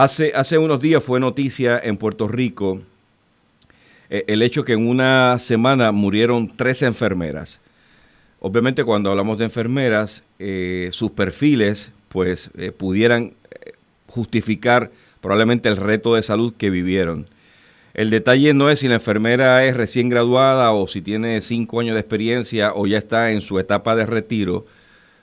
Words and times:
Hace, 0.00 0.32
hace 0.34 0.56
unos 0.56 0.80
días 0.80 1.04
fue 1.04 1.20
noticia 1.20 1.78
en 1.78 1.98
Puerto 1.98 2.26
Rico 2.26 2.80
eh, 4.08 4.24
el 4.28 4.40
hecho 4.40 4.64
que 4.64 4.72
en 4.72 4.88
una 4.88 5.38
semana 5.38 5.92
murieron 5.92 6.56
tres 6.56 6.80
enfermeras. 6.80 7.60
Obviamente 8.38 8.82
cuando 8.82 9.10
hablamos 9.10 9.36
de 9.36 9.44
enfermeras, 9.44 10.24
eh, 10.38 10.88
sus 10.92 11.10
perfiles 11.10 11.92
pues 12.08 12.48
eh, 12.56 12.72
pudieran 12.72 13.34
justificar 14.06 14.90
probablemente 15.20 15.68
el 15.68 15.76
reto 15.76 16.14
de 16.14 16.22
salud 16.22 16.54
que 16.56 16.70
vivieron. 16.70 17.26
El 17.92 18.08
detalle 18.08 18.54
no 18.54 18.70
es 18.70 18.78
si 18.78 18.88
la 18.88 18.94
enfermera 18.94 19.66
es 19.66 19.76
recién 19.76 20.08
graduada 20.08 20.72
o 20.72 20.88
si 20.88 21.02
tiene 21.02 21.42
cinco 21.42 21.78
años 21.78 21.92
de 21.92 22.00
experiencia 22.00 22.72
o 22.74 22.86
ya 22.86 22.96
está 22.96 23.32
en 23.32 23.42
su 23.42 23.58
etapa 23.58 23.94
de 23.94 24.06
retiro 24.06 24.64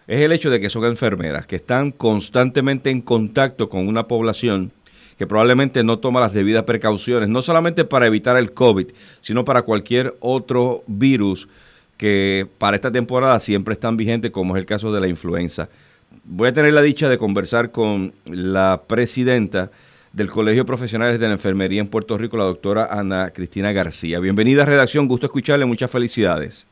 es 0.07 0.21
el 0.21 0.31
hecho 0.31 0.49
de 0.49 0.59
que 0.59 0.69
son 0.69 0.85
enfermeras, 0.85 1.45
que 1.45 1.57
están 1.57 1.91
constantemente 1.91 2.89
en 2.89 3.01
contacto 3.01 3.69
con 3.69 3.87
una 3.87 4.07
población 4.07 4.71
que 5.17 5.27
probablemente 5.27 5.83
no 5.83 5.99
toma 5.99 6.19
las 6.19 6.33
debidas 6.33 6.63
precauciones, 6.63 7.27
no 7.27 7.41
solamente 7.41 7.85
para 7.85 8.05
evitar 8.05 8.37
el 8.37 8.53
COVID, 8.53 8.87
sino 9.19 9.43
para 9.43 9.63
cualquier 9.63 10.15
otro 10.19 10.83
virus 10.85 11.49
que 11.97 12.47
para 12.59 12.75
esta 12.75 12.91
temporada 12.91 13.39
siempre 13.39 13.73
están 13.73 13.97
vigentes, 13.97 14.31
como 14.31 14.55
es 14.55 14.59
el 14.59 14.65
caso 14.67 14.93
de 14.93 15.01
la 15.01 15.07
influenza. 15.07 15.69
Voy 16.23 16.49
a 16.49 16.53
tener 16.53 16.71
la 16.73 16.83
dicha 16.83 17.09
de 17.09 17.17
conversar 17.17 17.71
con 17.71 18.13
la 18.25 18.83
presidenta 18.87 19.71
del 20.13 20.29
Colegio 20.29 20.65
Profesionales 20.65 21.19
de 21.19 21.27
la 21.27 21.33
Enfermería 21.33 21.81
en 21.81 21.87
Puerto 21.87 22.17
Rico, 22.17 22.37
la 22.37 22.43
doctora 22.43 22.87
Ana 22.91 23.31
Cristina 23.31 23.71
García. 23.71 24.19
Bienvenida 24.19 24.61
a 24.63 24.65
Redacción, 24.65 25.07
gusto 25.07 25.25
escucharle, 25.25 25.65
muchas 25.65 25.89
felicidades. 25.89 26.67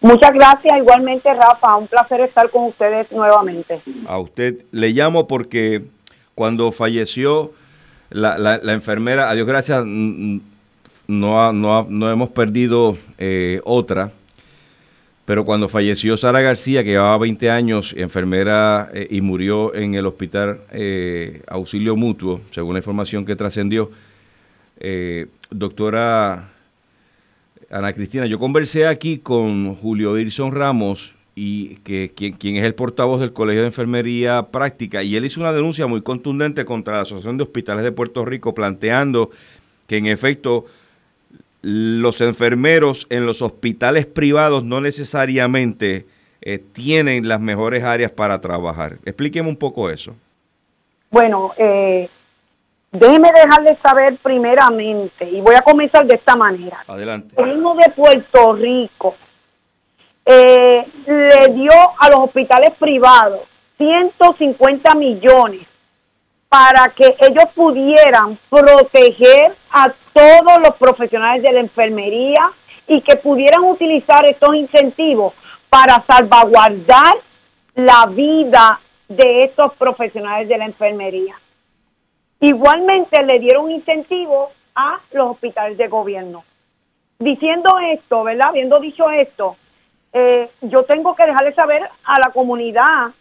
Muchas 0.00 0.32
gracias, 0.32 0.78
igualmente 0.78 1.32
Rafa, 1.32 1.76
un 1.76 1.88
placer 1.88 2.20
estar 2.20 2.50
con 2.50 2.66
ustedes 2.66 3.10
nuevamente. 3.10 3.80
A 4.06 4.18
usted 4.18 4.64
le 4.70 4.90
llamo 4.90 5.26
porque 5.26 5.84
cuando 6.34 6.70
falleció 6.70 7.52
la, 8.10 8.38
la, 8.38 8.72
enfermera, 8.72 9.30
a 9.30 9.34
Dios 9.34 9.46
gracias, 9.46 9.84
no, 9.84 11.52
no, 11.52 11.86
no 11.88 12.10
hemos 12.10 12.28
perdido 12.30 12.96
eh, 13.18 13.60
otra, 13.64 14.12
pero 15.24 15.44
cuando 15.44 15.68
falleció 15.68 16.16
Sara 16.16 16.40
García, 16.40 16.84
que 16.84 16.90
llevaba 16.90 17.18
20 17.18 17.50
años, 17.50 17.94
enfermera 17.96 18.90
eh, 18.92 19.08
y 19.10 19.22
murió 19.22 19.74
en 19.74 19.94
el 19.94 20.06
hospital 20.06 20.60
eh, 20.70 21.42
Auxilio 21.48 21.96
Mutuo, 21.96 22.42
según 22.50 22.74
la 22.74 22.80
información 22.80 23.24
que 23.24 23.34
trascendió, 23.34 23.90
doctora 25.50 26.50
Ana 27.70 27.92
Cristina, 27.92 28.26
yo 28.26 28.38
conversé 28.38 28.86
aquí 28.86 29.18
con 29.18 29.74
Julio 29.74 30.14
Dirson 30.14 30.52
Ramos, 30.52 31.16
y 31.38 31.76
que 31.76 32.12
quien, 32.14 32.56
es 32.56 32.64
el 32.64 32.74
portavoz 32.74 33.20
del 33.20 33.34
Colegio 33.34 33.60
de 33.60 33.68
Enfermería 33.68 34.48
Práctica, 34.50 35.02
y 35.02 35.16
él 35.16 35.24
hizo 35.24 35.40
una 35.40 35.52
denuncia 35.52 35.86
muy 35.86 36.00
contundente 36.00 36.64
contra 36.64 36.96
la 36.96 37.02
Asociación 37.02 37.36
de 37.36 37.44
Hospitales 37.44 37.84
de 37.84 37.92
Puerto 37.92 38.24
Rico, 38.24 38.54
planteando 38.54 39.30
que 39.86 39.98
en 39.98 40.06
efecto 40.06 40.64
los 41.60 42.20
enfermeros 42.20 43.06
en 43.10 43.26
los 43.26 43.42
hospitales 43.42 44.06
privados 44.06 44.64
no 44.64 44.80
necesariamente 44.80 46.06
eh, 46.40 46.58
tienen 46.58 47.28
las 47.28 47.40
mejores 47.40 47.84
áreas 47.84 48.12
para 48.12 48.40
trabajar. 48.40 48.98
Explíqueme 49.04 49.48
un 49.48 49.56
poco 49.56 49.90
eso. 49.90 50.14
Bueno, 51.10 51.52
eh, 51.58 52.08
Déjeme 52.92 53.30
dejarles 53.32 53.78
saber 53.82 54.16
primeramente, 54.22 55.28
y 55.28 55.40
voy 55.40 55.54
a 55.54 55.62
comenzar 55.62 56.06
de 56.06 56.16
esta 56.16 56.36
manera. 56.36 56.84
Adelante. 56.86 57.34
El 57.36 57.60
gobierno 57.60 57.74
de 57.74 57.90
Puerto 57.90 58.52
Rico 58.54 59.14
eh, 60.24 60.86
le 61.06 61.52
dio 61.52 61.72
a 61.98 62.08
los 62.08 62.20
hospitales 62.20 62.72
privados 62.78 63.40
150 63.78 64.94
millones 64.94 65.66
para 66.48 66.88
que 66.88 67.16
ellos 67.20 67.44
pudieran 67.54 68.38
proteger 68.48 69.56
a 69.70 69.92
todos 70.12 70.58
los 70.60 70.76
profesionales 70.78 71.42
de 71.42 71.52
la 71.52 71.60
enfermería 71.60 72.50
y 72.86 73.00
que 73.02 73.16
pudieran 73.16 73.64
utilizar 73.64 74.24
estos 74.26 74.54
incentivos 74.54 75.34
para 75.68 76.02
salvaguardar 76.06 77.14
la 77.74 78.06
vida 78.06 78.80
de 79.08 79.42
estos 79.42 79.74
profesionales 79.74 80.48
de 80.48 80.56
la 80.56 80.64
enfermería. 80.64 81.34
Igualmente 82.40 83.22
le 83.24 83.38
dieron 83.38 83.70
incentivo 83.70 84.50
a 84.74 85.00
los 85.12 85.30
hospitales 85.30 85.78
de 85.78 85.88
gobierno. 85.88 86.44
Diciendo 87.18 87.78
esto, 87.78 88.24
¿verdad? 88.24 88.48
Habiendo 88.48 88.78
dicho 88.78 89.10
esto, 89.10 89.56
eh, 90.12 90.50
yo 90.60 90.84
tengo 90.84 91.14
que 91.14 91.26
dejarle 91.26 91.54
saber 91.54 91.88
a 92.04 92.20
la 92.20 92.30
comunidad 92.30 93.12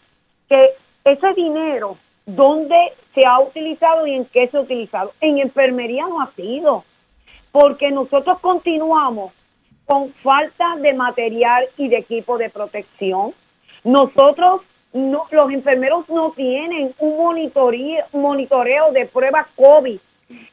que 0.49 0.71
ese 1.03 1.33
dinero, 1.33 1.97
¿dónde 2.25 2.93
se 3.13 3.25
ha 3.25 3.39
utilizado 3.39 4.05
y 4.05 4.15
en 4.15 4.25
qué 4.25 4.49
se 4.49 4.57
ha 4.57 4.61
utilizado? 4.61 5.13
En 5.21 5.37
enfermería 5.37 6.07
no 6.07 6.21
ha 6.21 6.31
sido, 6.35 6.83
porque 7.51 7.91
nosotros 7.91 8.39
continuamos 8.39 9.31
con 9.85 10.13
falta 10.15 10.75
de 10.77 10.93
material 10.93 11.65
y 11.77 11.87
de 11.87 11.97
equipo 11.97 12.37
de 12.37 12.49
protección. 12.49 13.33
Nosotros 13.83 14.61
no, 14.95 15.27
los 15.31 15.51
enfermeros 15.51 16.07
no 16.07 16.31
tienen 16.31 16.95
un 16.99 17.17
monitoreo, 17.17 18.05
monitoreo 18.13 18.93
de 18.93 19.05
pruebas 19.05 19.45
COVID 19.57 19.99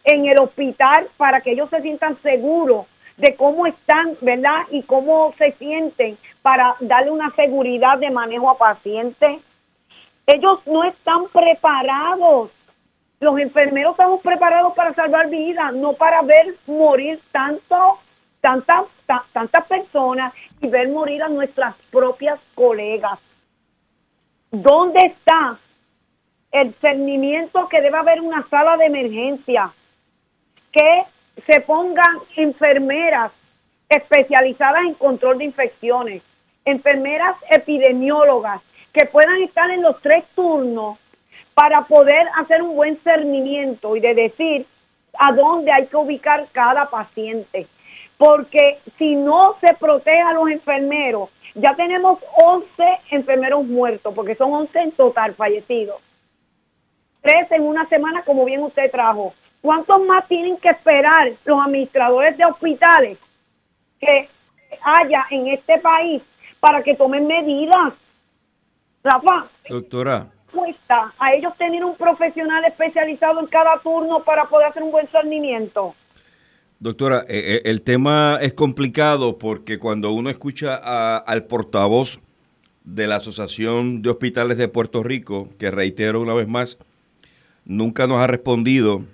en 0.02 0.26
el 0.26 0.38
hospital 0.40 1.08
para 1.16 1.40
que 1.40 1.52
ellos 1.52 1.70
se 1.70 1.80
sientan 1.80 2.20
seguros 2.22 2.86
de 3.18 3.36
cómo 3.36 3.68
están, 3.68 4.16
¿verdad? 4.20 4.62
Y 4.72 4.82
cómo 4.82 5.32
se 5.38 5.52
sienten 5.52 6.18
para 6.42 6.74
darle 6.80 7.12
una 7.12 7.32
seguridad 7.36 7.98
de 7.98 8.10
manejo 8.10 8.50
a 8.50 8.58
pacientes. 8.58 9.40
Ellos 10.26 10.58
no 10.66 10.82
están 10.82 11.28
preparados. 11.28 12.50
Los 13.20 13.38
enfermeros 13.38 13.92
estamos 13.92 14.22
preparados 14.22 14.74
para 14.74 14.92
salvar 14.94 15.30
vidas, 15.30 15.72
no 15.72 15.92
para 15.92 16.20
ver 16.22 16.56
morir 16.66 17.20
tanto, 17.30 18.00
tantas, 18.40 18.86
tantas 19.32 19.66
personas 19.66 20.34
y 20.60 20.66
ver 20.66 20.88
morir 20.88 21.22
a 21.22 21.28
nuestras 21.28 21.76
propias 21.92 22.40
colegas. 22.56 23.20
¿Dónde 24.52 25.00
está 25.06 25.58
el 26.50 26.74
cernimiento 26.82 27.70
que 27.70 27.80
debe 27.80 27.96
haber 27.96 28.20
una 28.20 28.46
sala 28.50 28.76
de 28.76 28.84
emergencia? 28.84 29.72
Que 30.70 31.04
se 31.46 31.62
pongan 31.62 32.18
enfermeras 32.36 33.32
especializadas 33.88 34.82
en 34.82 34.92
control 34.94 35.38
de 35.38 35.46
infecciones, 35.46 36.22
enfermeras 36.66 37.34
epidemiólogas, 37.48 38.60
que 38.92 39.06
puedan 39.06 39.40
estar 39.40 39.70
en 39.70 39.80
los 39.80 39.98
tres 40.02 40.22
turnos 40.34 40.98
para 41.54 41.86
poder 41.86 42.28
hacer 42.36 42.60
un 42.60 42.76
buen 42.76 43.00
cernimiento 43.02 43.96
y 43.96 44.00
de 44.00 44.14
decir 44.14 44.66
a 45.18 45.32
dónde 45.32 45.72
hay 45.72 45.86
que 45.86 45.96
ubicar 45.96 46.46
cada 46.52 46.90
paciente. 46.90 47.68
Porque 48.22 48.78
si 48.98 49.16
no 49.16 49.56
se 49.60 49.74
protege 49.74 50.20
a 50.20 50.32
los 50.32 50.48
enfermeros, 50.48 51.28
ya 51.56 51.74
tenemos 51.74 52.20
11 52.36 52.66
enfermeros 53.10 53.64
muertos, 53.64 54.14
porque 54.14 54.36
son 54.36 54.52
11 54.52 54.78
en 54.78 54.92
total 54.92 55.34
fallecidos. 55.34 56.00
Tres 57.20 57.50
en 57.50 57.64
una 57.64 57.84
semana, 57.88 58.22
como 58.22 58.44
bien 58.44 58.62
usted 58.62 58.92
trajo. 58.92 59.34
¿Cuántos 59.60 60.00
más 60.04 60.28
tienen 60.28 60.56
que 60.58 60.68
esperar 60.68 61.32
los 61.44 61.66
administradores 61.66 62.36
de 62.36 62.44
hospitales 62.44 63.18
que 63.98 64.28
haya 64.84 65.26
en 65.30 65.48
este 65.48 65.78
país 65.80 66.22
para 66.60 66.80
que 66.80 66.94
tomen 66.94 67.26
medidas? 67.26 67.92
Rafa. 69.02 69.48
Doctora. 69.68 70.28
Cuesta 70.52 71.12
a 71.18 71.32
ellos 71.32 71.56
tener 71.56 71.84
un 71.84 71.96
profesional 71.96 72.64
especializado 72.66 73.40
en 73.40 73.46
cada 73.48 73.78
turno 73.78 74.22
para 74.22 74.44
poder 74.44 74.68
hacer 74.68 74.84
un 74.84 74.92
buen 74.92 75.08
cernimiento. 75.08 75.96
Doctora, 76.82 77.24
eh, 77.28 77.28
eh, 77.28 77.62
el 77.66 77.82
tema 77.82 78.40
es 78.42 78.54
complicado 78.54 79.38
porque 79.38 79.78
cuando 79.78 80.10
uno 80.10 80.30
escucha 80.30 80.74
al 81.16 81.44
portavoz 81.44 82.18
de 82.82 83.06
la 83.06 83.16
Asociación 83.16 84.02
de 84.02 84.10
Hospitales 84.10 84.58
de 84.58 84.66
Puerto 84.66 85.04
Rico, 85.04 85.48
que 85.60 85.70
reitero 85.70 86.20
una 86.20 86.34
vez 86.34 86.48
más, 86.48 86.78
nunca 87.64 88.08
nos 88.08 88.18
ha 88.18 88.26
respondido 88.26 89.04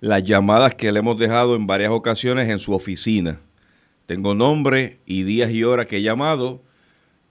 las 0.00 0.24
llamadas 0.24 0.74
que 0.74 0.92
le 0.92 0.98
hemos 0.98 1.18
dejado 1.18 1.56
en 1.56 1.66
varias 1.66 1.90
ocasiones 1.90 2.50
en 2.50 2.58
su 2.58 2.74
oficina. 2.74 3.40
Tengo 4.04 4.34
nombre 4.34 4.98
y 5.06 5.22
días 5.22 5.50
y 5.52 5.64
horas 5.64 5.86
que 5.86 5.96
he 5.96 6.02
llamado. 6.02 6.60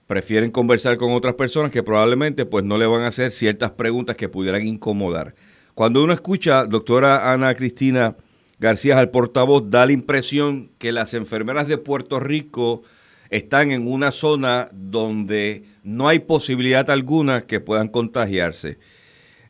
Prefieren 0.08 0.50
conversar 0.50 0.96
con 0.96 1.12
otras 1.12 1.34
personas 1.34 1.70
que 1.70 1.84
probablemente 1.84 2.44
pues 2.44 2.64
no 2.64 2.76
le 2.76 2.86
van 2.88 3.02
a 3.02 3.06
hacer 3.06 3.30
ciertas 3.30 3.70
preguntas 3.70 4.16
que 4.16 4.28
pudieran 4.28 4.66
incomodar. 4.66 5.36
Cuando 5.74 6.02
uno 6.02 6.12
escucha, 6.12 6.64
doctora 6.64 7.32
Ana 7.32 7.54
Cristina, 7.54 8.16
García, 8.58 8.98
al 8.98 9.10
portavoz, 9.10 9.64
da 9.70 9.86
la 9.86 9.92
impresión 9.92 10.70
que 10.78 10.92
las 10.92 11.14
enfermeras 11.14 11.68
de 11.68 11.78
Puerto 11.78 12.20
Rico 12.20 12.82
están 13.30 13.70
en 13.70 13.86
una 13.86 14.12
zona 14.12 14.68
donde 14.72 15.64
no 15.82 16.08
hay 16.08 16.20
posibilidad 16.20 16.88
alguna 16.90 17.42
que 17.42 17.60
puedan 17.60 17.88
contagiarse. 17.88 18.78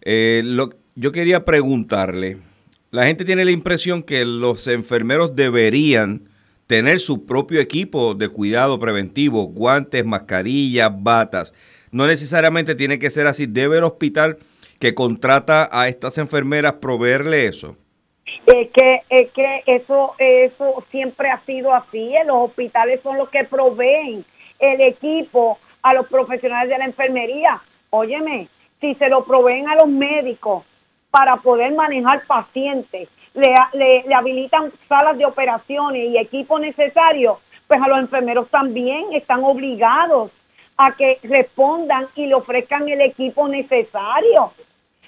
Eh, 0.02 0.42
yo 0.94 1.12
quería 1.12 1.44
preguntarle, 1.44 2.38
la 2.90 3.04
gente 3.04 3.24
tiene 3.24 3.44
la 3.44 3.50
impresión 3.50 4.02
que 4.02 4.24
los 4.24 4.66
enfermeros 4.66 5.36
deberían 5.36 6.28
tener 6.66 6.98
su 6.98 7.26
propio 7.26 7.60
equipo 7.60 8.14
de 8.14 8.28
cuidado 8.28 8.78
preventivo, 8.80 9.44
guantes, 9.44 10.04
mascarillas, 10.04 10.90
batas. 10.96 11.52
No 11.90 12.06
necesariamente 12.06 12.74
tiene 12.74 12.98
que 12.98 13.10
ser 13.10 13.26
así. 13.26 13.46
Debe 13.46 13.78
el 13.78 13.84
hospital 13.84 14.38
que 14.78 14.94
contrata 14.94 15.68
a 15.70 15.88
estas 15.88 16.18
enfermeras 16.18 16.74
proveerle 16.74 17.46
eso? 17.46 17.76
Es 18.46 18.70
que, 18.70 19.02
es 19.08 19.31
que 19.32 19.62
eso, 19.67 20.14
eso 20.19 20.84
siempre 20.90 21.31
ha 21.31 21.40
sido 21.44 21.73
así. 21.73 22.12
Los 22.26 22.50
hospitales 22.50 23.00
son 23.02 23.19
los 23.19 23.28
que 23.28 23.44
proveen 23.44 24.25
el 24.58 24.81
equipo 24.81 25.58
a 25.82 25.94
los 25.94 26.06
profesionales 26.08 26.69
de 26.69 26.78
la 26.78 26.84
enfermería. 26.87 27.62
Óyeme, 27.90 28.49
si 28.81 28.94
se 28.96 29.08
lo 29.08 29.25
proveen 29.25 29.69
a 29.69 29.76
los 29.76 29.88
médicos 29.88 30.64
para 31.11 31.37
poder 31.37 31.73
manejar 31.75 32.26
pacientes, 32.26 33.08
le, 33.34 33.55
le, 33.75 34.14
habilitan 34.14 34.73
salas 34.88 35.17
de 35.19 35.25
operaciones 35.25 36.11
y 36.11 36.19
equipo 36.19 36.58
necesario, 36.58 37.40
pues 37.67 37.81
a 37.81 37.88
los 37.88 37.99
enfermeros 37.99 38.49
también 38.50 39.12
están 39.12 39.44
obligados 39.44 40.31
a 40.76 40.94
que 40.96 41.19
respondan 41.23 42.08
y 42.14 42.26
le 42.26 42.34
ofrezcan 42.34 42.88
el 42.88 43.00
equipo 43.00 43.49
necesario. 43.49 44.52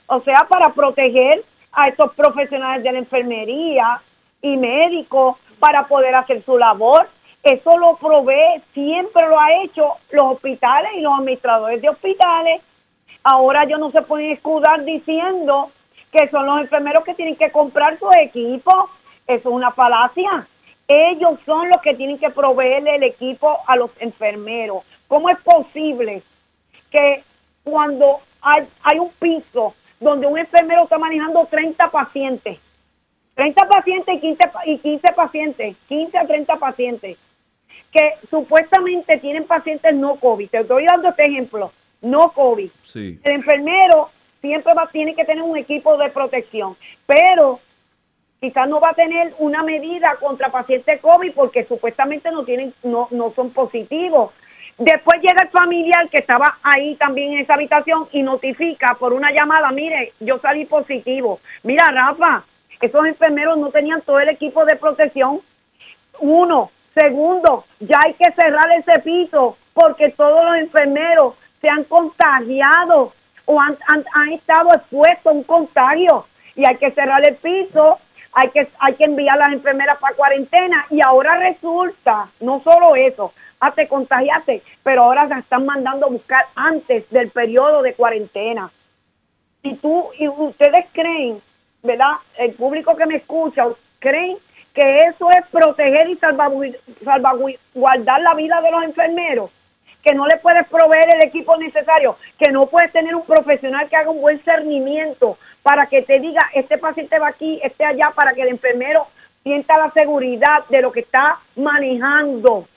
O 0.06 0.20
sea, 0.20 0.46
para 0.48 0.72
proteger 0.72 1.44
a 1.72 1.88
estos 1.88 2.12
profesionales 2.14 2.82
de 2.82 2.92
la 2.92 2.98
enfermería 2.98 4.02
y 4.42 4.56
médicos 4.56 5.36
para 5.58 5.86
poder 5.86 6.14
hacer 6.14 6.44
su 6.44 6.58
labor. 6.58 7.08
Eso 7.42 7.78
lo 7.78 7.96
provee, 7.96 8.62
siempre 8.74 9.28
lo 9.28 9.38
ha 9.38 9.62
hecho 9.62 9.94
los 10.10 10.34
hospitales 10.34 10.92
y 10.96 11.00
los 11.00 11.18
administradores 11.18 11.80
de 11.80 11.88
hospitales. 11.88 12.62
Ahora 13.22 13.64
ellos 13.64 13.78
no 13.78 13.90
se 13.90 14.02
pueden 14.02 14.30
escudar 14.32 14.84
diciendo 14.84 15.70
que 16.12 16.28
son 16.30 16.46
los 16.46 16.60
enfermeros 16.60 17.04
que 17.04 17.14
tienen 17.14 17.36
que 17.36 17.50
comprar 17.50 17.98
su 17.98 18.10
equipo. 18.12 18.90
Eso 19.26 19.48
es 19.48 19.54
una 19.54 19.72
falacia. 19.72 20.46
Ellos 20.88 21.38
son 21.44 21.68
los 21.68 21.78
que 21.82 21.94
tienen 21.94 22.18
que 22.18 22.30
proveerle 22.30 22.96
el 22.96 23.02
equipo 23.02 23.58
a 23.66 23.76
los 23.76 23.90
enfermeros. 23.98 24.84
¿Cómo 25.06 25.28
es 25.28 25.38
posible 25.40 26.22
que 26.90 27.22
cuando 27.62 28.20
hay, 28.40 28.66
hay 28.82 28.98
un 28.98 29.10
piso 29.18 29.74
donde 30.00 30.26
un 30.26 30.38
enfermero 30.38 30.84
está 30.84 30.98
manejando 30.98 31.46
30 31.46 31.90
pacientes, 31.90 32.58
30 33.34 33.68
pacientes 33.68 34.14
y 34.16 34.20
15, 34.20 34.50
y 34.66 34.78
15 34.78 35.12
pacientes, 35.12 35.76
15 35.88 36.18
a 36.18 36.26
30 36.26 36.56
pacientes, 36.56 37.18
que 37.92 38.14
supuestamente 38.30 39.18
tienen 39.18 39.44
pacientes 39.44 39.94
no 39.94 40.16
COVID. 40.16 40.50
Te 40.50 40.58
estoy 40.60 40.84
dando 40.86 41.08
este 41.08 41.26
ejemplo, 41.26 41.72
no 42.00 42.32
COVID. 42.32 42.70
El 42.94 43.32
enfermero 43.32 44.10
siempre 44.40 44.74
va, 44.74 44.88
tiene 44.88 45.14
que 45.14 45.24
tener 45.24 45.42
un 45.42 45.56
equipo 45.56 45.96
de 45.96 46.10
protección, 46.10 46.76
pero 47.06 47.60
quizás 48.40 48.68
no 48.68 48.80
va 48.80 48.90
a 48.90 48.94
tener 48.94 49.34
una 49.38 49.62
medida 49.62 50.16
contra 50.20 50.50
pacientes 50.50 51.00
COVID 51.00 51.32
porque 51.32 51.64
supuestamente 51.64 52.30
no 52.30 52.44
tienen, 52.44 52.74
no, 52.82 53.08
no 53.10 53.32
son 53.34 53.50
positivos. 53.50 54.32
Después 54.78 55.20
llega 55.20 55.42
el 55.42 55.50
familiar 55.50 56.08
que 56.08 56.18
estaba 56.18 56.58
ahí 56.62 56.94
también 56.96 57.32
en 57.32 57.40
esa 57.40 57.54
habitación 57.54 58.08
y 58.12 58.22
notifica 58.22 58.96
por 58.98 59.12
una 59.12 59.32
llamada, 59.32 59.72
mire, 59.72 60.12
yo 60.20 60.38
salí 60.38 60.66
positivo. 60.66 61.40
Mira, 61.64 61.88
Rafa, 61.90 62.44
esos 62.80 63.06
enfermeros 63.06 63.58
no 63.58 63.70
tenían 63.70 64.02
todo 64.02 64.20
el 64.20 64.28
equipo 64.28 64.64
de 64.64 64.76
protección. 64.76 65.40
Uno. 66.20 66.70
Segundo, 66.94 67.64
ya 67.78 67.98
hay 68.04 68.14
que 68.14 68.32
cerrar 68.32 68.70
ese 68.72 68.98
piso 69.00 69.56
porque 69.72 70.08
todos 70.10 70.44
los 70.44 70.56
enfermeros 70.56 71.34
se 71.60 71.68
han 71.68 71.84
contagiado 71.84 73.12
o 73.44 73.60
han, 73.60 73.76
estado 74.32 74.70
expuestos 74.74 75.26
a 75.26 75.36
un 75.36 75.44
contagio 75.44 76.26
y 76.56 76.66
hay 76.66 76.76
que 76.76 76.90
cerrar 76.90 77.26
el 77.26 77.36
piso, 77.36 77.98
hay 78.32 78.50
que, 78.50 78.68
hay 78.78 78.94
que 78.94 79.04
enviar 79.04 79.36
a 79.36 79.46
las 79.46 79.52
enfermeras 79.52 79.98
para 79.98 80.14
cuarentena 80.14 80.86
y 80.90 81.00
ahora 81.00 81.38
resulta, 81.38 82.30
no 82.40 82.62
solo 82.62 82.96
eso, 82.96 83.32
ah, 83.60 83.72
te 83.72 83.88
contagiaste, 83.88 84.62
pero 84.82 85.04
ahora 85.04 85.28
se 85.28 85.40
están 85.40 85.66
mandando 85.66 86.06
a 86.06 86.10
buscar 86.10 86.46
antes 86.54 87.08
del 87.10 87.30
periodo 87.30 87.82
de 87.82 87.94
cuarentena. 87.94 88.70
Y 89.62 89.74
tú, 89.76 90.10
y 90.18 90.28
ustedes 90.28 90.86
creen, 90.92 91.42
¿verdad? 91.82 92.12
El 92.36 92.52
público 92.54 92.96
que 92.96 93.06
me 93.06 93.16
escucha, 93.16 93.66
creen 93.98 94.38
que 94.74 95.04
eso 95.04 95.28
es 95.30 95.44
proteger 95.50 96.08
y 96.08 96.18
salvaguardar 97.04 98.20
la 98.20 98.34
vida 98.34 98.60
de 98.60 98.70
los 98.70 98.84
enfermeros, 98.84 99.50
que 100.02 100.14
no 100.14 100.26
le 100.26 100.36
puedes 100.38 100.66
proveer 100.68 101.14
el 101.14 101.24
equipo 101.24 101.56
necesario, 101.56 102.16
que 102.38 102.50
no 102.52 102.66
puedes 102.66 102.92
tener 102.92 103.14
un 103.14 103.24
profesional 103.24 103.88
que 103.88 103.96
haga 103.96 104.10
un 104.10 104.20
buen 104.20 104.42
cernimiento 104.44 105.38
para 105.62 105.86
que 105.86 106.02
te 106.02 106.20
diga, 106.20 106.42
este 106.54 106.78
paciente 106.78 107.18
va 107.18 107.28
aquí, 107.28 107.60
este 107.62 107.84
allá, 107.84 108.12
para 108.14 108.32
que 108.32 108.42
el 108.42 108.48
enfermero 108.48 109.08
sienta 109.42 109.78
la 109.78 109.90
seguridad 109.92 110.66
de 110.68 110.82
lo 110.82 110.92
que 110.92 111.00
está 111.00 111.38
manejando 111.56 112.68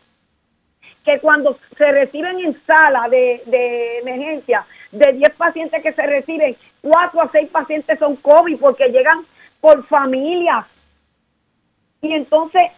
que 1.03 1.19
cuando 1.19 1.57
se 1.77 1.91
reciben 1.91 2.39
en 2.39 2.61
sala 2.65 3.07
de, 3.09 3.99
emergencia, 4.01 4.65
de 4.91 5.13
10 5.13 5.31
pacientes 5.31 5.81
que 5.81 5.93
se 5.93 6.03
reciben, 6.03 6.55
4 6.81 7.21
a 7.21 7.31
6 7.31 7.49
pacientes 7.49 7.99
son 7.99 8.15
COVID 8.17 8.59
porque 8.59 8.89
llegan 8.89 9.25
por 9.59 9.85
familias. 9.87 10.65
Y 12.01 12.13
entonces, 12.13 12.71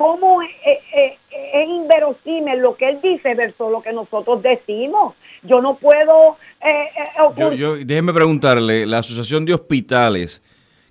¿cómo 0.00 0.40
es, 0.40 0.48
es, 0.94 1.68
inverosímil 1.68 2.58
lo 2.60 2.74
que 2.74 2.88
él 2.88 3.00
dice 3.02 3.34
versus 3.34 3.70
lo 3.70 3.82
que 3.82 3.92
nosotros 3.92 4.42
decimos? 4.42 5.14
Yo 5.42 5.60
no 5.60 5.76
puedo... 5.76 6.38
Eh, 6.64 6.88
eh, 7.36 7.56
yo, 7.58 7.76
déjeme 7.76 8.14
preguntarle, 8.14 8.86
la 8.86 9.00
Asociación 9.00 9.44
de 9.44 9.52
Hospitales, 9.52 10.42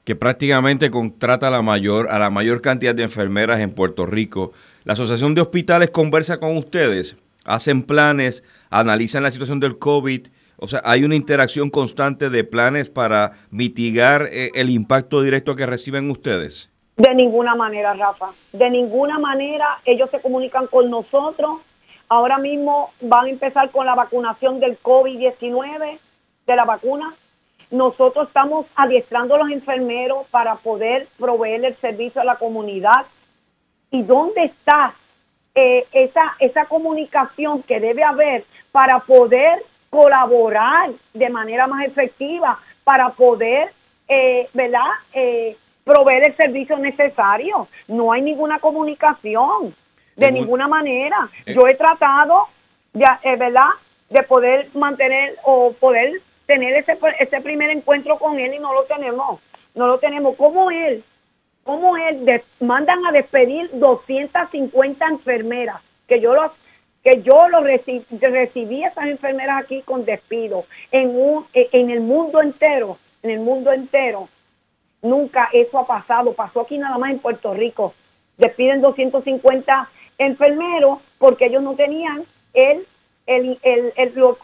que 0.03 0.15
prácticamente 0.15 0.91
contrata 0.91 1.49
la 1.49 1.63
mayor, 1.63 2.11
a 2.11 2.19
la 2.19 2.29
mayor 2.29 2.61
cantidad 2.61 2.93
de 2.93 3.01
enfermeras 3.01 3.59
en 3.61 3.71
Puerto 3.71 4.05
Rico, 4.05 4.53
la 4.83 4.93
Asociación 4.93 5.33
de 5.33 5.41
Hospitales 5.41 5.89
conversa 5.89 6.39
con 6.39 6.55
ustedes, 6.55 7.15
hacen 7.45 7.81
planes, 7.81 8.43
analizan 8.69 9.23
la 9.23 9.31
situación 9.31 9.59
del 9.59 9.79
COVID. 9.79 10.27
O 10.57 10.67
sea, 10.67 10.83
hay 10.85 11.03
una 11.03 11.15
interacción 11.15 11.71
constante 11.71 12.29
de 12.29 12.43
planes 12.43 12.91
para 12.91 13.31
mitigar 13.49 14.29
eh, 14.31 14.51
el 14.53 14.69
impacto 14.69 15.23
directo 15.23 15.55
que 15.55 15.65
reciben 15.65 16.11
ustedes. 16.11 16.69
De 16.99 17.15
ninguna 17.15 17.55
manera, 17.55 17.93
Rafa. 17.93 18.31
De 18.51 18.69
ninguna 18.69 19.19
manera 19.19 19.79
ellos 19.85 20.09
se 20.11 20.19
comunican 20.19 20.67
con 20.67 20.89
nosotros. 20.89 21.61
Ahora 22.09 22.37
mismo 22.37 22.91
van 22.99 23.27
a 23.27 23.29
empezar 23.29 23.71
con 23.71 23.85
la 23.85 23.95
vacunación 23.95 24.59
del 24.59 24.77
COVID-19, 24.83 25.97
de 26.45 26.55
la 26.57 26.65
vacuna. 26.65 27.15
Nosotros 27.71 28.27
estamos 28.27 28.65
adiestrando 28.75 29.35
a 29.35 29.37
los 29.37 29.49
enfermeros 29.49 30.27
para 30.29 30.55
poder 30.55 31.07
proveer 31.17 31.63
el 31.63 31.77
servicio 31.77 32.19
a 32.19 32.25
la 32.25 32.35
comunidad 32.35 33.05
y 33.91 34.03
dónde 34.03 34.43
está 34.43 34.93
eh, 35.55 35.87
esa, 35.93 36.35
esa 36.39 36.65
comunicación 36.65 37.63
que 37.63 37.79
debe 37.79 38.03
haber 38.03 38.43
para 38.73 38.99
poder 38.99 39.63
colaborar 39.89 40.91
de 41.13 41.29
manera 41.29 41.65
más 41.65 41.85
efectiva, 41.85 42.59
para 42.83 43.11
poder, 43.11 43.71
eh, 44.09 44.49
¿verdad?, 44.53 44.89
eh, 45.13 45.55
proveer 45.89 46.27
el 46.27 46.35
servicio 46.35 46.77
necesario. 46.77 47.67
No 47.87 48.11
hay 48.11 48.21
ninguna 48.21 48.59
comunicación, 48.59 49.75
de 50.15 50.31
ninguna 50.31 50.67
manera. 50.67 51.29
Yo 51.47 51.67
he 51.67 51.75
tratado, 51.75 52.47
de, 52.93 53.05
¿verdad?, 53.37 53.69
de 54.09 54.23
poder 54.23 54.69
mantener 54.73 55.35
o 55.43 55.73
poder 55.73 56.21
tener 56.45 56.73
ese, 56.73 56.97
ese 57.19 57.41
primer 57.41 57.69
encuentro 57.69 58.17
con 58.17 58.39
él 58.39 58.53
y 58.53 58.59
no 58.59 58.73
lo 58.73 58.83
tenemos. 58.83 59.39
No 59.75 59.87
lo 59.87 59.99
tenemos. 59.99 60.35
como 60.35 60.71
él 60.71 61.03
cómo 61.63 61.97
él 61.97 62.41
mandan 62.59 63.05
a 63.05 63.11
despedir 63.11 63.69
250 63.73 65.05
enfermeras, 65.05 65.81
que 66.07 66.19
yo 66.19 66.33
los 66.33 66.51
que 67.03 67.21
yo 67.21 67.47
lo 67.47 67.61
recibí, 67.61 68.03
recibí 68.19 68.83
esas 68.83 69.05
enfermeras 69.05 69.63
aquí 69.63 69.83
con 69.83 70.03
despido 70.03 70.65
en 70.91 71.09
un 71.09 71.45
en 71.53 71.91
el 71.91 72.01
mundo 72.01 72.41
entero, 72.41 72.97
en 73.21 73.29
el 73.29 73.39
mundo 73.39 73.71
entero. 73.71 74.27
Nunca 75.01 75.49
eso 75.53 75.79
ha 75.79 75.87
pasado, 75.87 76.33
pasó 76.33 76.61
aquí 76.61 76.77
nada 76.77 76.97
más 76.97 77.11
en 77.11 77.19
Puerto 77.19 77.53
Rico. 77.53 77.93
Despiden 78.37 78.81
250 78.81 79.89
enfermeros 80.17 80.99
porque 81.17 81.45
ellos 81.45 81.63
no 81.63 81.75
tenían 81.75 82.25
el 82.53 82.85
el, 83.29 83.59
el, 83.61 83.93
el, 83.95 84.11
lo, 84.15 84.39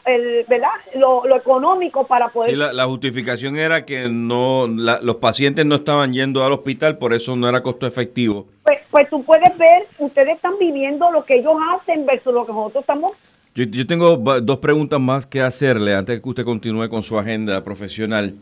¿verdad? 0.47 0.69
Lo, 0.93 1.35
económico 1.35 2.05
para 2.05 2.29
poder... 2.29 2.51
Sí, 2.51 2.55
la, 2.55 2.85
justificación 2.85 3.57
era 3.57 3.83
que 3.83 4.07
no 4.09 4.67
los 4.67 5.15
pacientes 5.15 5.65
no 5.65 5.75
estaban 5.75 6.13
yendo 6.13 6.43
al 6.43 6.51
hospital, 6.51 6.99
por 6.99 7.13
eso 7.13 7.35
no 7.35 7.49
era 7.49 7.63
costo 7.63 7.87
efectivo. 7.87 8.45
Pues, 8.63 8.79
pues 8.91 9.09
tú 9.09 9.23
puedes 9.23 9.57
ver, 9.57 9.87
ustedes 9.97 10.35
están 10.35 10.53
viviendo 10.59 11.11
lo 11.11 11.25
que 11.25 11.37
ellos 11.37 11.55
hacen 11.71 12.05
versus 12.05 12.31
lo 12.31 12.45
que 12.45 12.53
nosotros 12.53 12.83
estamos... 12.83 13.13
Yo, 13.55 13.63
yo 13.63 13.87
tengo 13.87 14.17
dos 14.17 14.57
preguntas 14.57 14.99
más 14.99 15.25
que 15.25 15.41
hacerle 15.41 15.95
antes 15.95 16.17
de 16.17 16.21
que 16.21 16.29
usted 16.29 16.45
continúe 16.45 16.87
con 16.87 17.01
su 17.01 17.17
agenda 17.17 17.63
profesional. 17.63 18.35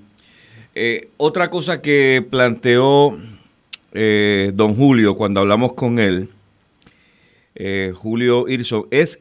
Eh, 0.75 1.09
otra 1.17 1.51
cosa 1.51 1.81
que 1.81 2.25
planteó 2.27 3.19
eh, 3.93 4.51
don 4.55 4.75
Julio 4.75 5.15
cuando 5.15 5.41
hablamos 5.41 5.73
con 5.73 5.99
él, 5.99 6.29
eh, 7.55 7.93
Julio 7.95 8.47
Irso, 8.47 8.87
es 8.89 9.19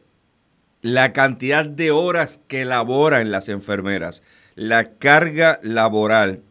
la 0.81 1.13
cantidad 1.13 1.65
de 1.65 1.91
horas 1.91 2.39
que 2.47 2.65
laboran 2.65 3.29
las 3.29 3.49
enfermeras, 3.49 4.23
la 4.55 4.83
carga 4.85 5.59
laboral. 5.61 6.41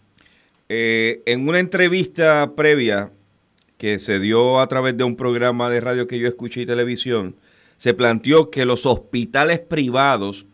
En 0.75 1.49
una 1.49 1.59
entrevista 1.59 2.53
previa 2.57 3.11
que 3.77 3.99
se 3.99 4.19
dio 4.19 4.59
a 4.59 4.67
través 4.69 4.97
de 4.97 5.05
un 5.05 5.17
programa 5.17 5.69
de 5.69 5.81
radio 5.81 6.07
que 6.07 6.19
yo 6.19 6.27
escuché 6.27 6.63
y 6.63 6.67
televisión, 6.67 7.37
se 7.77 7.93
planteó 7.93 8.49
que 8.49 8.65
los 8.65 8.87
hospitales 8.87 9.61
privados 9.61 10.47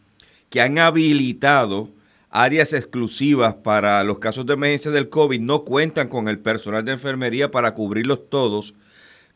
que 0.50 0.61
han 0.61 0.78
habilitado 0.81 1.88
áreas 2.31 2.73
exclusivas 2.73 3.55
para 3.55 4.05
los 4.05 4.19
casos 4.19 4.47
de 4.47 4.55
emergencia 4.55 4.91
del 4.91 5.09
COVID 5.09 5.41
no 5.41 5.65
cuentan 5.65 6.09
con 6.09 6.29
el 6.29 6.39
personal 6.39 6.85
de 6.85 6.93
enfermería 6.93 7.51
para 7.51 7.75
cubrirlos 7.75 8.29
todos, 8.29 8.75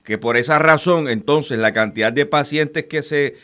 que 0.05 0.19
por 0.19 0.37
esa 0.37 0.59
razón 0.59 1.09
entonces 1.09 1.59
la 1.59 1.73
cantidad 1.73 2.13
de 2.13 2.27
pacientes 2.27 2.85
que 2.85 3.03
se, 3.03 3.37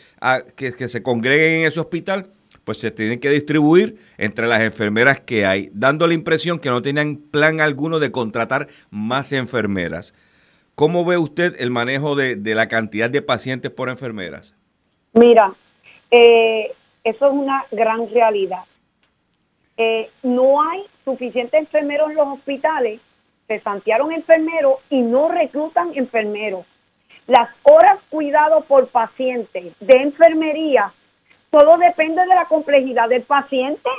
que, 0.55 0.89
se 0.89 1.03
congreguen 1.03 1.61
en 1.61 1.67
ese 1.67 1.79
hospital 1.79 2.27
pues 2.63 2.77
se 2.77 2.91
tienen 2.91 3.19
que 3.19 3.31
distribuir 3.31 3.97
entre 4.19 4.45
las 4.45 4.61
enfermeras 4.61 5.19
que 5.21 5.45
hay, 5.45 5.71
dando 5.73 6.05
la 6.05 6.13
impresión 6.13 6.59
que 6.59 6.69
no 6.69 6.83
tenían 6.83 7.15
plan 7.15 7.61
alguno 7.61 7.97
de 7.97 8.11
contratar 8.11 8.67
más 8.91 9.31
enfermeras. 9.31 10.13
¿Cómo 10.75 11.03
ve 11.03 11.17
usted 11.17 11.55
el 11.59 11.71
manejo 11.71 12.15
de, 12.15 12.37
la 12.53 12.67
cantidad 12.67 13.09
de 13.09 13.23
pacientes 13.23 13.71
por 13.71 13.89
enfermeras? 13.89 14.55
Mira, 15.13 15.51
eh, 16.11 16.71
eso 17.03 17.25
es 17.25 17.33
una 17.33 17.65
gran 17.71 18.07
realidad. 18.13 18.63
Eh, 19.81 20.11
no 20.23 20.61
hay 20.61 20.83
suficientes 21.05 21.57
enfermeros 21.57 22.09
en 22.09 22.17
los 22.17 22.27
hospitales, 22.27 22.99
se 23.47 23.61
santearon 23.61 24.11
enfermeros 24.11 24.75
y 24.89 25.01
no 25.01 25.29
reclutan 25.29 25.91
enfermeros. 25.95 26.65
Las 27.27 27.49
horas 27.63 27.97
cuidado 28.09 28.59
por 28.65 28.89
paciente 28.89 29.71
de 29.79 29.97
enfermería, 30.01 30.91
todo 31.49 31.77
depende 31.77 32.21
de 32.25 32.35
la 32.35 32.43
complejidad 32.43 33.07
del 33.07 33.21
paciente. 33.21 33.89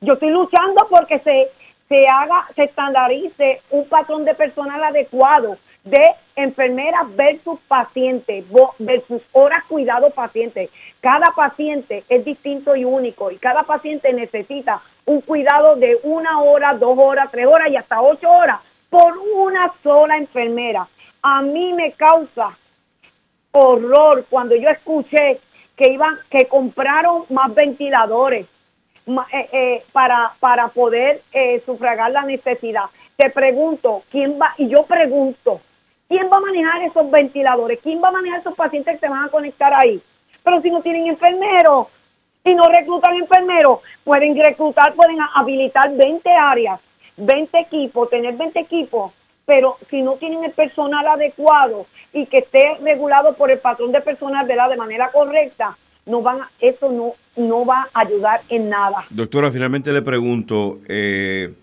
Yo 0.00 0.12
estoy 0.12 0.30
luchando 0.30 0.86
porque 0.88 1.18
se, 1.18 1.50
se 1.88 2.06
haga, 2.06 2.46
se 2.54 2.62
estandarice 2.62 3.60
un 3.70 3.88
patrón 3.88 4.24
de 4.24 4.34
personal 4.34 4.84
adecuado 4.84 5.58
de 5.84 6.14
enfermeras 6.36 7.14
versus 7.14 7.60
pacientes, 7.68 8.44
versus 8.78 9.22
horas 9.32 9.62
cuidado 9.68 10.10
paciente. 10.10 10.70
Cada 11.00 11.32
paciente 11.36 12.04
es 12.08 12.24
distinto 12.24 12.74
y 12.74 12.84
único 12.84 13.30
y 13.30 13.36
cada 13.36 13.62
paciente 13.64 14.12
necesita 14.12 14.82
un 15.04 15.20
cuidado 15.20 15.76
de 15.76 15.98
una 16.02 16.40
hora, 16.40 16.74
dos 16.74 16.98
horas, 16.98 17.28
tres 17.30 17.46
horas 17.46 17.70
y 17.70 17.76
hasta 17.76 18.00
ocho 18.00 18.30
horas 18.30 18.60
por 18.88 19.18
una 19.18 19.72
sola 19.82 20.16
enfermera. 20.16 20.88
A 21.22 21.42
mí 21.42 21.72
me 21.74 21.92
causa 21.92 22.56
horror 23.52 24.24
cuando 24.30 24.56
yo 24.56 24.68
escuché 24.70 25.40
que 25.76 25.90
iban, 25.92 26.18
que 26.30 26.46
compraron 26.46 27.24
más 27.28 27.54
ventiladores 27.54 28.46
eh, 29.06 29.48
eh, 29.52 29.84
para, 29.92 30.34
para 30.40 30.68
poder 30.68 31.22
eh, 31.32 31.62
sufragar 31.66 32.10
la 32.10 32.22
necesidad. 32.22 32.84
Te 33.16 33.30
pregunto, 33.30 34.02
¿quién 34.10 34.38
va? 34.40 34.54
Y 34.56 34.68
yo 34.68 34.84
pregunto, 34.86 35.60
¿quién 36.14 36.30
va 36.32 36.36
a 36.36 36.40
manejar 36.40 36.82
esos 36.82 37.10
ventiladores? 37.10 37.80
¿Quién 37.82 38.00
va 38.00 38.08
a 38.08 38.12
manejar 38.12 38.38
esos 38.38 38.54
pacientes 38.54 38.94
que 38.94 39.00
se 39.00 39.08
van 39.08 39.24
a 39.24 39.30
conectar 39.30 39.74
ahí? 39.74 40.00
Pero 40.44 40.62
si 40.62 40.70
no 40.70 40.80
tienen 40.80 41.08
enfermeros, 41.08 41.88
y 42.44 42.54
no 42.54 42.68
reclutan 42.68 43.16
enfermeros, 43.16 43.80
pueden 44.04 44.36
reclutar, 44.36 44.94
pueden 44.94 45.16
habilitar 45.34 45.96
20 45.96 46.30
áreas, 46.30 46.78
20 47.16 47.58
equipos, 47.58 48.10
tener 48.10 48.36
20 48.36 48.60
equipos, 48.60 49.12
pero 49.46 49.78
si 49.90 50.02
no 50.02 50.16
tienen 50.16 50.44
el 50.44 50.52
personal 50.52 51.06
adecuado 51.08 51.86
y 52.12 52.26
que 52.26 52.38
esté 52.38 52.76
regulado 52.82 53.34
por 53.34 53.50
el 53.50 53.58
patrón 53.58 53.90
de 53.92 54.00
personal 54.02 54.46
de 54.46 54.76
manera 54.76 55.10
correcta, 55.10 55.76
no 56.06 56.20
van 56.20 56.40
eso 56.60 56.92
no, 56.92 57.14
no 57.34 57.64
va 57.64 57.88
a 57.94 58.00
ayudar 58.02 58.42
en 58.50 58.68
nada. 58.68 59.06
Doctora, 59.08 59.50
finalmente 59.50 59.90
le 59.90 60.02
pregunto, 60.02 60.80
eh, 60.86 61.54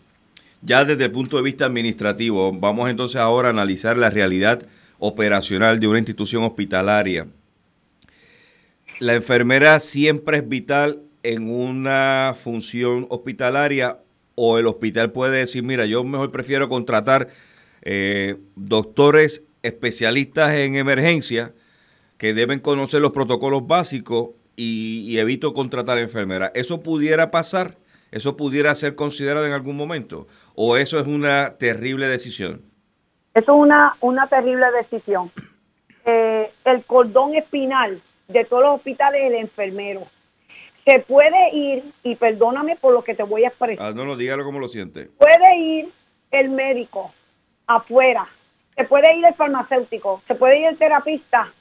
ya 0.61 0.85
desde 0.85 1.05
el 1.05 1.11
punto 1.11 1.37
de 1.37 1.43
vista 1.43 1.65
administrativo, 1.65 2.51
vamos 2.51 2.89
entonces 2.89 3.17
ahora 3.17 3.49
a 3.49 3.51
analizar 3.51 3.97
la 3.97 4.09
realidad 4.09 4.65
operacional 4.99 5.79
de 5.79 5.87
una 5.87 5.99
institución 5.99 6.43
hospitalaria 6.43 7.27
la 9.01 9.15
enfermera 9.15 9.79
siempre 9.79 10.37
es 10.37 10.47
vital 10.47 11.01
en 11.23 11.49
una 11.49 12.35
función 12.37 13.07
hospitalaria 13.09 13.97
o 14.35 14.59
el 14.59 14.67
hospital 14.67 15.11
puede 15.11 15.39
decir, 15.39 15.63
mira, 15.63 15.87
yo 15.87 16.03
mejor 16.03 16.31
prefiero 16.31 16.69
contratar 16.69 17.27
eh, 17.81 18.37
doctores 18.55 19.41
especialistas 19.63 20.53
en 20.53 20.75
emergencia 20.75 21.51
que 22.19 22.35
deben 22.35 22.59
conocer 22.59 23.01
los 23.01 23.09
protocolos 23.09 23.65
básicos 23.65 24.29
y, 24.55 25.17
evito 25.17 25.55
contratar 25.55 25.97
enfermera. 25.97 26.51
¿Eso 26.53 26.83
pudiera 26.83 27.31
pasar? 27.31 27.79
¿Eso 28.11 28.35
pudiera 28.35 28.75
ser 28.75 28.95
considerado 28.95 29.45
en 29.45 29.53
algún 29.53 29.77
momento? 29.77 30.27
¿O 30.53 30.75
eso 30.75 30.99
es 30.99 31.07
una 31.07 31.57
terrible 31.57 32.07
decisión? 32.07 32.61
Eso 33.33 33.53
es 33.53 33.57
una, 33.57 33.95
una 34.01 34.27
terrible 34.27 34.65
decisión. 34.71 35.31
Eh, 36.05 36.51
el 36.65 36.83
cordón 36.83 37.35
espinal 37.35 38.01
de 38.27 38.45
todos 38.45 38.63
los 38.63 38.75
hospitales 38.75 39.21
el 39.23 39.35
enfermero. 39.35 40.07
Se 40.85 40.99
puede 40.99 41.55
ir, 41.55 41.93
y 42.03 42.15
perdóname 42.15 42.75
por 42.75 42.93
lo 42.93 43.03
que 43.03 43.13
te 43.13 43.23
voy 43.23 43.45
a 43.45 43.49
expresar. 43.49 43.85
Ah, 43.85 43.93
no, 43.95 44.03
no, 44.03 44.17
dígalo 44.17 44.43
como 44.43 44.59
lo 44.59 44.67
siente. 44.67 45.09
Puede 45.17 45.57
ir 45.57 45.93
el 46.31 46.49
médico 46.49 47.13
afuera, 47.67 48.27
se 48.75 48.83
puede 48.85 49.15
ir 49.15 49.25
el 49.25 49.33
farmacéutico, 49.35 50.21
se 50.27 50.35
puede 50.35 50.59
ir 50.59 50.67
el 50.67 50.77
terapista, 50.77 51.53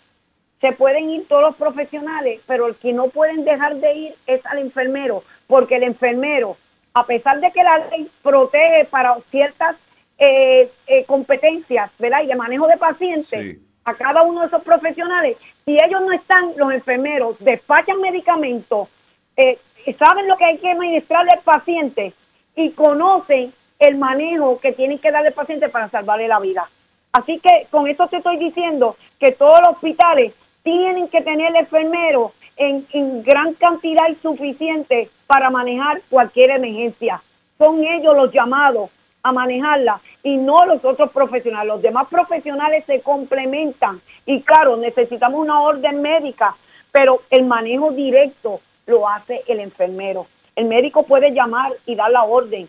se 0.61 0.73
pueden 0.73 1.11
ir 1.11 1.28
todos 1.28 1.42
los 1.42 1.57
profesionales, 1.57 2.40
pero 2.47 2.66
el 2.66 2.76
que 2.76 2.92
no 2.92 3.09
pueden 3.09 3.45
dejar 3.45 3.76
de 3.76 3.95
ir 3.95 4.14
es 4.26 4.45
al 4.47 4.59
enfermero, 4.59 5.23
porque 5.50 5.76
el 5.76 5.83
enfermero, 5.83 6.57
a 6.95 7.04
pesar 7.04 7.40
de 7.40 7.50
que 7.50 7.62
la 7.62 7.78
ley 7.88 8.09
protege 8.23 8.85
para 8.87 9.19
ciertas 9.30 9.76
eh, 10.16 10.71
eh, 10.87 11.04
competencias, 11.04 11.90
¿verdad? 11.99 12.23
Y 12.23 12.28
de 12.28 12.37
manejo 12.37 12.69
de 12.69 12.76
pacientes, 12.76 13.59
a 13.85 13.95
cada 13.95 14.23
uno 14.23 14.42
de 14.42 14.47
esos 14.47 14.62
profesionales, 14.62 15.37
si 15.64 15.73
ellos 15.73 16.00
no 16.02 16.12
están, 16.12 16.52
los 16.57 16.73
enfermeros 16.73 17.37
despachan 17.40 18.00
medicamentos, 18.00 18.88
eh, 19.37 19.59
saben 19.99 20.28
lo 20.28 20.37
que 20.37 20.45
hay 20.45 20.59
que 20.59 20.71
administrarle 20.71 21.33
al 21.33 21.40
paciente 21.40 22.14
y 22.54 22.71
conocen 22.71 23.52
el 23.80 23.97
manejo 23.97 24.61
que 24.61 24.73
tienen 24.73 24.99
que 24.99 25.11
darle 25.11 25.28
al 25.28 25.35
paciente 25.35 25.69
para 25.69 25.90
salvarle 25.90 26.28
la 26.28 26.38
vida. 26.38 26.71
Así 27.12 27.40
que 27.40 27.66
con 27.71 27.88
esto 27.88 28.07
te 28.07 28.19
estoy 28.19 28.37
diciendo 28.37 28.97
que 29.19 29.33
todos 29.33 29.59
los 29.61 29.71
hospitales 29.71 30.33
tienen 30.62 31.09
que 31.09 31.23
tener 31.23 31.57
enfermeros 31.57 32.33
en, 32.61 33.23
gran 33.23 33.55
cantidad 33.55 34.09
y 34.09 34.17
suficiente 34.17 35.09
para 35.26 35.50
manejar 35.50 36.02
cualquier 36.11 36.50
emergencia. 36.50 37.23
Son 37.57 37.83
ellos 37.83 38.14
los 38.14 38.33
llamados 38.33 38.90
a 39.23 39.33
manejarla 39.33 40.00
y 40.23 40.37
no 40.37 40.67
los 40.67 40.85
otros 40.85 41.11
profesionales. 41.11 41.69
Los 41.69 41.83
demás 41.83 42.07
profesionales 42.09 42.85
se 42.87 43.00
complementan 43.00 44.00
y 44.26 44.43
claro, 44.43 44.76
necesitamos 44.76 45.40
una 45.40 45.61
orden 45.61 46.02
médica, 46.02 46.55
pero 46.93 47.23
el 47.31 47.47
manejo 47.47 47.93
directo 47.93 48.61
lo 48.87 49.09
hace 49.09 49.43
el 49.47 49.61
enfermero. 49.61 50.26
El 50.55 50.67
médico 50.67 51.05
puede 51.05 51.33
llamar 51.33 51.73
y 51.87 51.95
dar 51.95 52.11
la 52.11 52.25
orden, 52.25 52.69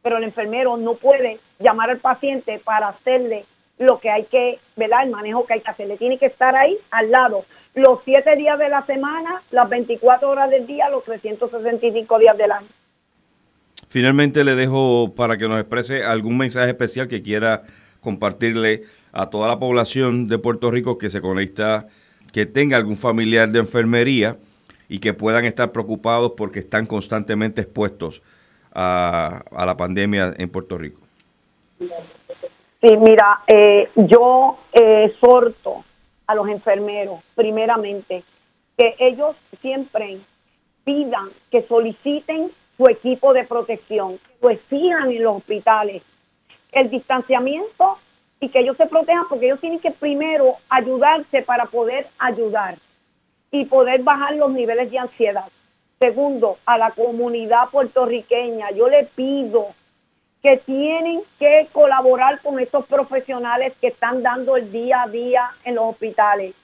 pero 0.00 0.16
el 0.16 0.24
enfermero 0.24 0.78
no 0.78 0.94
puede 0.94 1.40
llamar 1.58 1.90
al 1.90 1.98
paciente 1.98 2.58
para 2.64 2.88
hacerle 2.88 3.44
lo 3.78 4.00
que 4.00 4.10
hay 4.10 4.24
que, 4.24 4.58
¿verdad? 4.76 5.04
El 5.04 5.10
manejo 5.10 5.46
que 5.46 5.54
hay 5.54 5.60
que 5.60 5.70
hacerle. 5.70 5.96
Tiene 5.96 6.18
que 6.18 6.26
estar 6.26 6.54
ahí 6.56 6.78
al 6.90 7.10
lado 7.10 7.44
los 7.74 8.00
siete 8.04 8.34
días 8.36 8.58
de 8.58 8.70
la 8.70 8.84
semana, 8.86 9.42
las 9.50 9.68
24 9.68 10.28
horas 10.28 10.50
del 10.50 10.66
día, 10.66 10.88
los 10.88 11.04
365 11.04 12.18
días 12.18 12.36
del 12.38 12.50
año. 12.50 12.68
Finalmente 13.88 14.44
le 14.44 14.54
dejo 14.54 15.14
para 15.14 15.36
que 15.36 15.46
nos 15.46 15.60
exprese 15.60 16.02
algún 16.02 16.38
mensaje 16.38 16.70
especial 16.70 17.06
que 17.06 17.22
quiera 17.22 17.62
compartirle 18.00 18.84
a 19.12 19.28
toda 19.30 19.48
la 19.48 19.58
población 19.58 20.26
de 20.26 20.38
Puerto 20.38 20.70
Rico 20.70 20.96
que 20.96 21.10
se 21.10 21.20
conecta, 21.20 21.86
que 22.32 22.46
tenga 22.46 22.78
algún 22.78 22.96
familiar 22.96 23.50
de 23.50 23.58
enfermería 23.58 24.38
y 24.88 24.98
que 24.98 25.12
puedan 25.12 25.44
estar 25.44 25.72
preocupados 25.72 26.32
porque 26.36 26.60
están 26.60 26.86
constantemente 26.86 27.60
expuestos 27.60 28.22
a, 28.72 29.44
la 29.52 29.76
pandemia 29.76 30.34
en 30.36 30.48
Puerto 30.48 30.78
Rico. 30.78 31.00
Sí, 32.86 32.96
mira, 32.98 33.40
eh, 33.48 33.90
yo 33.96 34.58
eh, 34.72 35.06
exhorto 35.10 35.84
a 36.28 36.36
los 36.36 36.48
enfermeros, 36.48 37.18
primeramente, 37.34 38.22
que 38.78 38.94
ellos 39.00 39.34
siempre 39.60 40.20
pidan, 40.84 41.30
que 41.50 41.66
soliciten 41.66 42.52
su 42.76 42.86
equipo 42.86 43.32
de 43.32 43.42
protección, 43.42 44.20
pues 44.38 44.60
sigan 44.70 45.10
en 45.10 45.24
los 45.24 45.38
hospitales. 45.38 46.00
El 46.70 46.88
distanciamiento 46.88 47.98
y 48.38 48.50
que 48.50 48.60
ellos 48.60 48.76
se 48.76 48.86
protejan 48.86 49.26
porque 49.28 49.46
ellos 49.46 49.60
tienen 49.60 49.80
que 49.80 49.90
primero 49.90 50.54
ayudarse 50.68 51.42
para 51.42 51.64
poder 51.64 52.06
ayudar 52.20 52.78
y 53.50 53.64
poder 53.64 54.04
bajar 54.04 54.36
los 54.36 54.52
niveles 54.52 54.92
de 54.92 54.98
ansiedad. 55.00 55.48
Segundo, 55.98 56.58
a 56.64 56.78
la 56.78 56.92
comunidad 56.92 57.68
puertorriqueña, 57.70 58.70
yo 58.70 58.88
le 58.88 59.08
pido 59.16 59.74
que 60.46 60.58
tienen 60.58 61.22
que 61.40 61.66
colaborar 61.72 62.40
con 62.40 62.60
estos 62.60 62.86
profesionales 62.86 63.72
que 63.80 63.88
están 63.88 64.22
dando 64.22 64.56
el 64.56 64.70
día 64.70 65.02
a 65.02 65.08
día 65.08 65.50
en 65.64 65.74
los 65.74 65.86
hospitales. 65.86 66.54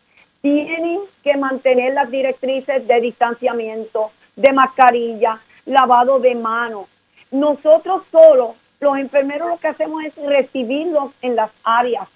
Tienen 0.40 1.00
que 1.24 1.36
mantener 1.36 1.92
las 1.92 2.08
directrices 2.08 2.86
de 2.86 3.00
distanciamiento, 3.00 4.12
de 4.36 4.52
mascarilla, 4.52 5.40
lavado 5.66 6.20
de 6.20 6.32
manos. 6.36 6.86
Nosotros 7.32 8.04
solo, 8.12 8.54
los 8.78 8.98
enfermeros 8.98 9.48
lo 9.48 9.58
que 9.58 9.66
hacemos 9.66 10.04
es 10.04 10.14
recibirlos 10.14 11.10
en 11.20 11.34
las 11.34 11.50
áreas, 11.64 12.06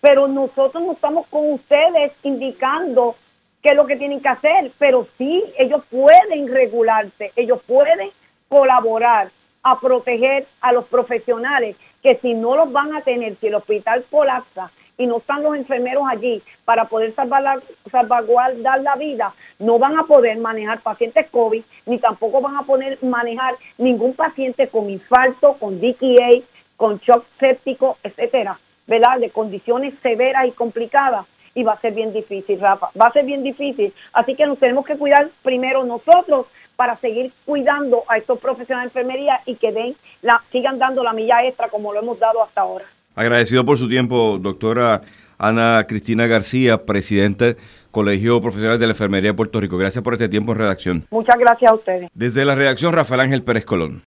pero 0.00 0.26
nosotros 0.26 0.82
no 0.82 0.94
estamos 0.94 1.28
con 1.28 1.52
ustedes 1.52 2.10
indicando 2.24 3.14
qué 3.62 3.68
es 3.68 3.76
lo 3.76 3.86
que 3.86 3.94
tienen 3.94 4.20
que 4.20 4.30
hacer, 4.30 4.72
pero 4.80 5.06
sí, 5.16 5.44
ellos 5.58 5.84
pueden 5.92 6.52
regularse, 6.52 7.30
ellos 7.36 7.60
pueden 7.68 8.10
colaborar 8.48 9.30
a 9.62 9.80
proteger 9.80 10.46
a 10.60 10.72
los 10.72 10.84
profesionales 10.86 11.76
que 12.02 12.18
si 12.22 12.34
no 12.34 12.56
los 12.56 12.72
van 12.72 12.94
a 12.94 13.02
tener, 13.02 13.36
si 13.40 13.48
el 13.48 13.56
hospital 13.56 14.04
colapsa 14.10 14.70
y 14.96 15.06
no 15.06 15.18
están 15.18 15.42
los 15.42 15.56
enfermeros 15.56 16.04
allí 16.08 16.42
para 16.64 16.86
poder 16.86 17.14
salvar 17.14 17.42
la, 17.42 17.60
salvaguardar 17.90 18.82
la 18.82 18.96
vida, 18.96 19.34
no 19.58 19.78
van 19.78 19.98
a 19.98 20.04
poder 20.04 20.38
manejar 20.38 20.80
pacientes 20.80 21.26
COVID, 21.30 21.62
ni 21.86 21.98
tampoco 21.98 22.40
van 22.40 22.56
a 22.56 22.64
poder 22.64 22.98
manejar 23.02 23.54
ningún 23.78 24.14
paciente 24.14 24.68
con 24.68 24.90
infarto, 24.90 25.54
con 25.54 25.80
DKA, 25.80 26.42
con 26.76 26.98
shock 26.98 27.24
séptico, 27.38 27.98
etcétera, 28.02 28.58
¿verdad? 28.86 29.18
De 29.18 29.30
condiciones 29.30 29.94
severas 30.02 30.46
y 30.46 30.52
complicadas. 30.52 31.26
Y 31.54 31.64
va 31.64 31.72
a 31.72 31.80
ser 31.80 31.92
bien 31.92 32.12
difícil, 32.12 32.60
Rafa. 32.60 32.90
Va 33.00 33.06
a 33.06 33.12
ser 33.12 33.24
bien 33.24 33.42
difícil. 33.42 33.92
Así 34.12 34.36
que 34.36 34.46
nos 34.46 34.58
tenemos 34.58 34.86
que 34.86 34.96
cuidar 34.96 35.28
primero 35.42 35.84
nosotros 35.84 36.46
para 36.78 36.96
seguir 37.00 37.32
cuidando 37.44 38.04
a 38.06 38.18
estos 38.18 38.38
profesionales 38.38 38.94
de 38.94 39.00
enfermería 39.00 39.40
y 39.46 39.56
que 39.56 39.72
den 39.72 39.96
la, 40.22 40.40
sigan 40.52 40.78
dando 40.78 41.02
la 41.02 41.12
milla 41.12 41.44
extra 41.44 41.68
como 41.70 41.92
lo 41.92 41.98
hemos 41.98 42.20
dado 42.20 42.40
hasta 42.44 42.60
ahora. 42.60 42.84
Agradecido 43.16 43.64
por 43.64 43.76
su 43.78 43.88
tiempo, 43.88 44.38
doctora 44.40 45.00
Ana 45.38 45.84
Cristina 45.88 46.28
García, 46.28 46.86
presidente 46.86 47.56
Colegio 47.90 48.40
Profesional 48.40 48.78
de 48.78 48.86
la 48.86 48.92
Enfermería 48.92 49.30
de 49.30 49.34
Puerto 49.34 49.60
Rico. 49.60 49.76
Gracias 49.76 50.04
por 50.04 50.12
este 50.12 50.28
tiempo 50.28 50.52
en 50.52 50.58
redacción. 50.58 51.04
Muchas 51.10 51.36
gracias 51.36 51.72
a 51.72 51.74
ustedes. 51.74 52.10
Desde 52.14 52.44
la 52.44 52.54
redacción, 52.54 52.92
Rafael 52.92 53.22
Ángel 53.22 53.42
Pérez 53.42 53.64
Colón. 53.64 53.96